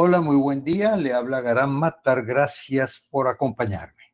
Hola, 0.00 0.20
muy 0.20 0.36
buen 0.36 0.62
día. 0.62 0.96
Le 0.96 1.12
habla 1.12 1.40
Garán 1.40 1.72
Matar. 1.72 2.24
Gracias 2.24 3.04
por 3.10 3.26
acompañarme. 3.26 4.04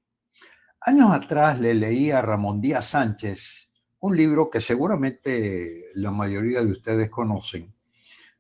Años 0.81 1.13
atrás 1.13 1.61
le 1.61 1.75
leí 1.75 2.11
a 2.11 2.23
Ramón 2.23 2.63
Díaz 2.63 2.87
Sánchez 2.87 3.69
un 4.01 4.17
libro 4.17 4.49
que 4.49 4.63
seguramente 4.63 5.91
la 5.93 6.11
mayoría 6.11 6.65
de 6.65 6.73
ustedes 6.73 7.11
conocen, 7.11 7.75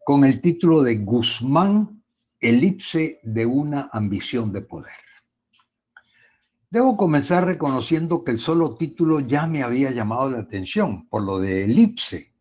con 0.06 0.24
el 0.24 0.40
título 0.40 0.82
de 0.82 0.96
Guzmán, 0.96 2.02
elipse 2.40 3.20
de 3.22 3.44
una 3.44 3.90
ambición 3.92 4.50
de 4.50 4.62
poder. 4.62 5.04
Debo 6.70 6.96
comenzar 6.96 7.44
reconociendo 7.44 8.24
que 8.24 8.30
el 8.30 8.38
solo 8.38 8.74
título 8.74 9.20
ya 9.20 9.46
me 9.46 9.62
había 9.62 9.90
llamado 9.90 10.30
la 10.30 10.38
atención 10.38 11.06
por 11.10 11.22
lo 11.22 11.40
de 11.40 11.64
elipse. 11.64 12.32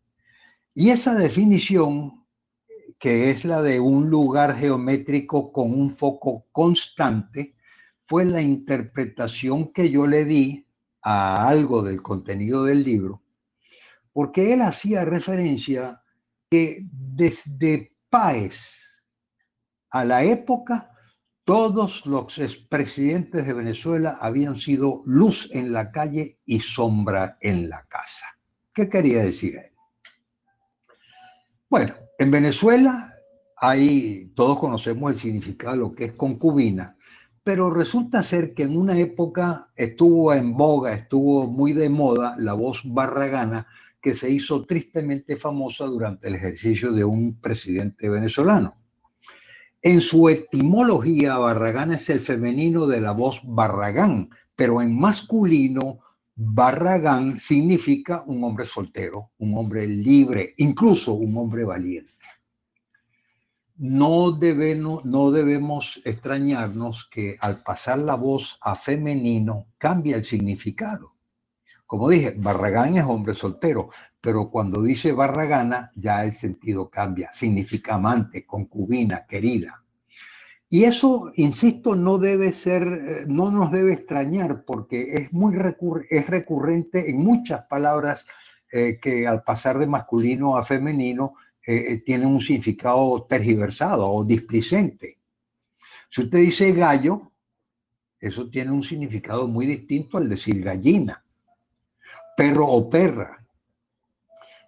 Y 0.72 0.88
esa 0.88 1.14
definición 1.14 2.23
que 2.98 3.30
es 3.30 3.44
la 3.44 3.62
de 3.62 3.80
un 3.80 4.10
lugar 4.10 4.56
geométrico 4.56 5.52
con 5.52 5.72
un 5.72 5.90
foco 5.90 6.46
constante, 6.52 7.54
fue 8.06 8.24
la 8.24 8.42
interpretación 8.42 9.72
que 9.72 9.90
yo 9.90 10.06
le 10.06 10.24
di 10.24 10.66
a 11.02 11.48
algo 11.48 11.82
del 11.82 12.02
contenido 12.02 12.64
del 12.64 12.82
libro, 12.82 13.22
porque 14.12 14.52
él 14.52 14.62
hacía 14.62 15.04
referencia 15.04 16.02
que 16.50 16.80
desde 16.90 17.92
Páez 18.08 18.84
a 19.90 20.04
la 20.04 20.24
época, 20.24 20.90
todos 21.44 22.06
los 22.06 22.38
expresidentes 22.38 23.46
de 23.46 23.52
Venezuela 23.52 24.18
habían 24.20 24.56
sido 24.56 25.02
luz 25.04 25.50
en 25.52 25.72
la 25.72 25.92
calle 25.92 26.38
y 26.44 26.60
sombra 26.60 27.36
en 27.40 27.68
la 27.68 27.84
casa. 27.84 28.26
¿Qué 28.74 28.88
quería 28.88 29.22
decir 29.22 29.56
él? 29.56 29.70
Bueno, 31.68 31.94
en 32.18 32.30
Venezuela 32.30 33.14
hay, 33.56 34.32
todos 34.34 34.58
conocemos 34.58 35.12
el 35.12 35.18
significado 35.18 35.72
de 35.72 35.78
lo 35.78 35.94
que 35.94 36.04
es 36.06 36.12
concubina, 36.12 36.96
pero 37.42 37.70
resulta 37.70 38.22
ser 38.22 38.54
que 38.54 38.62
en 38.62 38.76
una 38.76 38.98
época 38.98 39.68
estuvo 39.76 40.32
en 40.32 40.56
boga, 40.56 40.94
estuvo 40.94 41.46
muy 41.46 41.72
de 41.72 41.88
moda 41.88 42.36
la 42.38 42.54
voz 42.54 42.80
barragana 42.84 43.66
que 44.00 44.14
se 44.14 44.30
hizo 44.30 44.64
tristemente 44.64 45.36
famosa 45.36 45.86
durante 45.86 46.28
el 46.28 46.34
ejercicio 46.34 46.92
de 46.92 47.04
un 47.04 47.40
presidente 47.40 48.08
venezolano. 48.08 48.76
En 49.80 50.00
su 50.00 50.28
etimología, 50.28 51.36
Barragán 51.36 51.92
es 51.92 52.08
el 52.08 52.20
femenino 52.20 52.86
de 52.86 53.02
la 53.02 53.12
voz 53.12 53.40
Barragán, 53.44 54.30
pero 54.56 54.80
en 54.80 54.98
masculino, 54.98 56.00
Barragán 56.36 57.38
significa 57.38 58.22
un 58.26 58.42
hombre 58.44 58.66
soltero, 58.66 59.30
un 59.38 59.56
hombre 59.56 59.86
libre, 59.86 60.54
incluso 60.58 61.14
un 61.14 61.36
hombre 61.36 61.64
valiente 61.64 62.14
no 63.76 64.30
debemos, 64.30 65.04
no 65.04 65.30
debemos 65.30 66.00
extrañarnos 66.04 67.08
que 67.10 67.36
al 67.40 67.62
pasar 67.62 67.98
la 67.98 68.14
voz 68.14 68.58
a 68.60 68.76
femenino 68.76 69.66
cambia 69.78 70.16
el 70.16 70.24
significado. 70.24 71.14
Como 71.86 72.08
dije, 72.08 72.34
Barragán 72.36 72.96
es 72.96 73.04
hombre 73.04 73.34
soltero, 73.34 73.90
pero 74.20 74.48
cuando 74.50 74.82
dice 74.82 75.12
Barragana 75.12 75.90
ya 75.96 76.24
el 76.24 76.34
sentido 76.36 76.88
cambia, 76.88 77.32
significa 77.32 77.96
amante, 77.96 78.46
concubina, 78.46 79.26
querida. 79.26 79.83
Y 80.68 80.84
eso, 80.84 81.30
insisto, 81.36 81.94
no 81.94 82.18
debe 82.18 82.52
ser, 82.52 83.26
no 83.28 83.50
nos 83.50 83.70
debe 83.70 83.92
extrañar 83.92 84.64
porque 84.64 85.14
es 85.14 85.32
muy 85.32 85.54
es 86.10 86.26
recurrente 86.26 87.10
en 87.10 87.18
muchas 87.22 87.66
palabras 87.66 88.26
eh, 88.72 88.98
que 89.00 89.26
al 89.26 89.44
pasar 89.44 89.78
de 89.78 89.86
masculino 89.86 90.56
a 90.56 90.64
femenino 90.64 91.34
eh, 91.64 91.92
eh, 91.92 91.96
tiene 91.98 92.26
un 92.26 92.40
significado 92.40 93.24
tergiversado 93.28 94.10
o 94.10 94.24
displicente. 94.24 95.18
Si 96.10 96.22
usted 96.22 96.38
dice 96.38 96.72
gallo, 96.72 97.30
eso 98.18 98.50
tiene 98.50 98.72
un 98.72 98.82
significado 98.82 99.46
muy 99.46 99.66
distinto 99.66 100.18
al 100.18 100.28
decir 100.28 100.62
gallina, 100.62 101.24
perro 102.36 102.66
o 102.66 102.90
perra. 102.90 103.46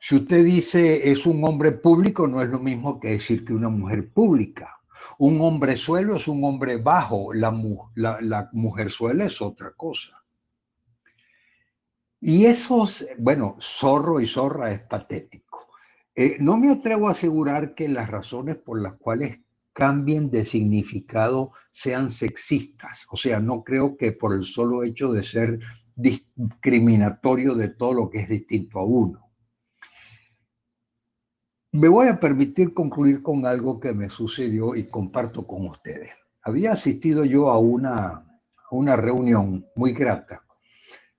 Si 0.01 0.15
usted 0.15 0.45
dice 0.45 1.11
es 1.11 1.27
un 1.27 1.43
hombre 1.43 1.73
público, 1.73 2.29
no 2.29 2.41
es 2.41 2.49
lo 2.49 2.61
mismo 2.61 3.01
que 3.01 3.09
decir 3.09 3.45
que 3.45 3.55
una 3.55 3.71
mujer 3.71 4.11
pública. 4.11 4.75
Un 5.19 5.41
hombre 5.41 5.77
suelo 5.77 6.17
es 6.17 6.28
un 6.28 6.44
hombre 6.44 6.77
bajo, 6.77 7.33
la, 7.33 7.50
la, 7.94 8.19
la 8.21 8.49
mujer 8.53 8.91
suelo 8.91 9.25
es 9.25 9.41
otra 9.41 9.72
cosa. 9.72 10.22
Y 12.21 12.47
eso, 12.47 12.89
bueno, 13.19 13.56
zorro 13.61 14.21
y 14.21 14.27
zorra 14.27 14.72
es 14.72 14.81
patético. 14.81 15.69
Eh, 16.15 16.39
no 16.41 16.56
me 16.56 16.72
atrevo 16.72 17.09
a 17.09 17.12
asegurar 17.12 17.75
que 17.75 17.89
las 17.89 18.09
razones 18.09 18.56
por 18.56 18.81
las 18.81 18.94
cuales 18.94 19.41
cambien 19.75 20.31
de 20.31 20.47
significado 20.47 21.53
sean 21.71 22.11
sexistas. 22.11 23.06
O 23.11 23.19
sea, 23.19 23.41
no 23.41 23.62
creo 23.62 23.99
que 23.99 24.12
por 24.12 24.33
el 24.33 24.44
solo 24.44 24.83
hecho 24.83 25.12
de 25.12 25.23
ser 25.23 25.61
discriminatorio 25.94 27.55
de 27.55 27.69
todo 27.69 27.93
lo 27.93 28.11
que 28.11 28.21
es 28.21 28.28
distinto 28.31 28.78
a 28.78 28.84
uno. 28.87 29.25
Me 31.76 31.88
voy 31.88 32.09
a 32.09 32.19
permitir 32.19 32.72
concluir 32.72 33.22
con 33.22 33.44
algo 33.44 33.78
que 33.78 33.92
me 33.92 34.09
sucedió 34.09 34.75
y 34.75 34.84
comparto 34.84 35.47
con 35.47 35.66
ustedes. 35.66 36.09
Había 36.41 36.72
asistido 36.72 37.22
yo 37.26 37.50
a 37.50 37.59
una, 37.59 38.25
una 38.70 38.97
reunión 38.97 39.66
muy 39.75 39.92
grata 39.92 40.42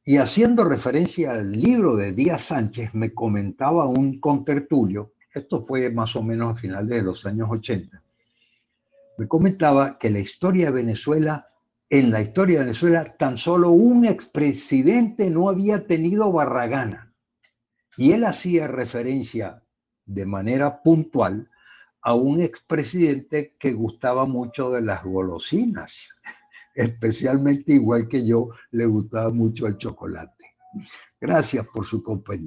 y 0.04 0.18
haciendo 0.18 0.64
referencia 0.64 1.34
al 1.34 1.52
libro 1.52 1.96
de 1.96 2.12
Díaz 2.12 2.46
Sánchez, 2.46 2.90
me 2.94 3.14
comentaba 3.14 3.86
un 3.86 4.20
contertulio, 4.20 5.14
esto 5.32 5.64
fue 5.64 5.92
más 5.92 6.16
o 6.16 6.24
menos 6.24 6.54
a 6.54 6.60
finales 6.60 6.90
de 6.90 7.04
los 7.04 7.24
años 7.28 7.50
80, 7.52 8.02
me 9.20 9.28
comentaba 9.28 10.00
que 10.00 10.10
la 10.10 10.20
historia 10.20 10.72
de 10.72 10.72
Venezuela, 10.72 11.50
en 11.88 12.10
la 12.10 12.22
historia 12.22 12.58
de 12.58 12.66
Venezuela, 12.66 13.04
tan 13.04 13.38
solo 13.38 13.70
un 13.70 14.06
expresidente 14.06 15.30
no 15.30 15.50
había 15.50 15.86
tenido 15.86 16.32
Barragana. 16.32 17.14
Y 17.96 18.14
él 18.14 18.26
hacía 18.26 18.68
referencia 18.68 19.62
de 20.08 20.26
manera 20.26 20.82
puntual 20.82 21.50
a 22.02 22.16
un 22.16 22.42
expresidente 22.42 23.56
que 23.60 23.74
gustaba 23.74 24.26
mucho 24.26 24.72
de 24.72 24.82
las 24.82 25.04
golosinas 25.04 26.16
especialmente 26.78 27.74
igual 27.74 28.08
que 28.08 28.26
yo, 28.26 28.50
le 28.72 28.86
gustaba 28.86 29.32
mucho 29.32 29.66
el 29.68 29.78
chocolate. 29.78 30.56
Gracias 31.20 31.68
por 31.68 31.86
su 31.86 32.04
compañía. 32.04 32.46